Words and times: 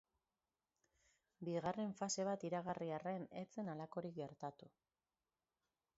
Bigarren 1.49 1.93
fase 1.99 2.25
bat 2.29 2.47
iragarri 2.49 2.89
arren, 2.97 3.27
ez 3.43 3.47
zen 3.57 3.73
halakorik 3.75 4.19
gertatu. 4.23 4.75